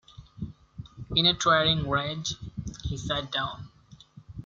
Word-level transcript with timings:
In 1.15 1.27
a 1.27 1.35
towering 1.35 1.87
rage, 1.87 2.33
he 2.85 2.97
sat 2.97 3.31
down. 3.31 3.67